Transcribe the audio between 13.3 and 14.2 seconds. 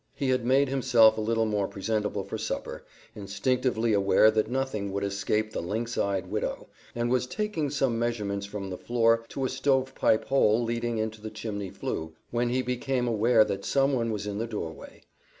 that someone